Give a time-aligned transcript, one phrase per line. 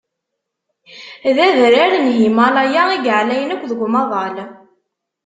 [1.35, 4.35] D adrar n Himalaya i yeɛlayen akk deg umaḍal.